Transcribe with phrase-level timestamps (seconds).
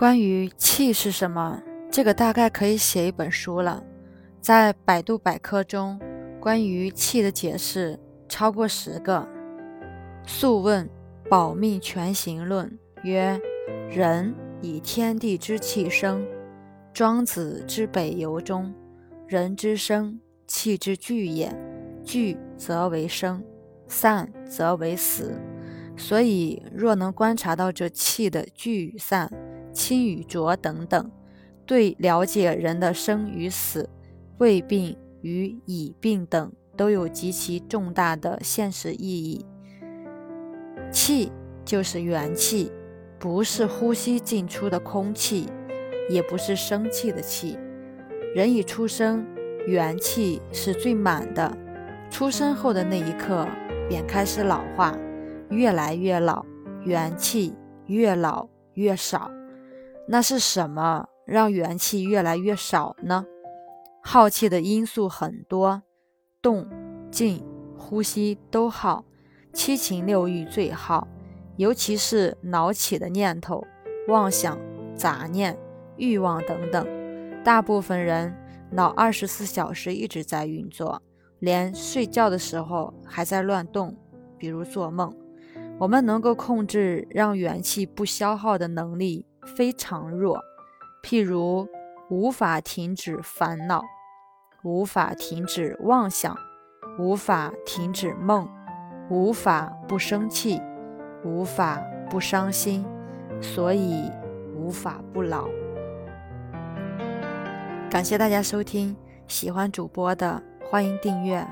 [0.00, 3.84] 关于气是什么，这个大概可以写一本书了。
[4.40, 6.00] 在百度百科中，
[6.40, 9.18] 关于气的解释超过十个。
[10.26, 10.86] 《素问·
[11.28, 12.66] 保命全行论》
[13.06, 13.38] 曰
[13.92, 16.26] ：“人以天地之气生。”
[16.94, 18.74] 庄子之北游中，
[19.26, 21.54] 人之生，气之聚也。
[22.02, 23.44] 聚则为生，
[23.86, 25.38] 散则为死。
[25.94, 29.30] 所以，若能观察到这气的聚与散。
[29.72, 31.10] 清与浊等等，
[31.66, 33.88] 对了解人的生与死、
[34.38, 39.44] 未病与已病等都有极其重大的现实意义。
[40.90, 41.30] 气
[41.64, 42.72] 就是元气，
[43.18, 45.46] 不是呼吸进出的空气，
[46.08, 47.58] 也不是生气的气。
[48.34, 49.24] 人一出生，
[49.66, 51.56] 元气是最满的，
[52.10, 53.46] 出生后的那一刻
[53.88, 54.96] 便开始老化，
[55.50, 56.44] 越来越老，
[56.84, 57.54] 元气
[57.86, 59.30] 越老越少。
[60.12, 63.24] 那是什么让元气越来越少呢？
[64.02, 65.84] 耗气的因素很多，
[66.42, 66.68] 动、
[67.12, 67.46] 静、
[67.78, 69.04] 呼吸都耗，
[69.52, 71.06] 七情六欲最耗，
[71.56, 73.64] 尤其是脑起的念头、
[74.08, 74.58] 妄想、
[74.96, 75.56] 杂念、
[75.96, 76.84] 欲望等等。
[77.44, 78.34] 大部分人
[78.72, 81.00] 脑二十四小时一直在运作，
[81.38, 83.96] 连睡觉的时候还在乱动，
[84.36, 85.14] 比如做梦。
[85.78, 89.24] 我们能够控制让元气不消耗的能力。
[89.56, 90.40] 非常弱，
[91.02, 91.68] 譬如
[92.08, 93.82] 无法停止烦恼，
[94.62, 96.36] 无法停止妄想，
[96.98, 98.48] 无法停止梦，
[99.08, 100.60] 无法不生气，
[101.24, 102.84] 无法不伤心，
[103.40, 104.10] 所以
[104.54, 105.48] 无法不老。
[107.90, 111.46] 感谢大家收听，喜欢主播的欢迎订阅。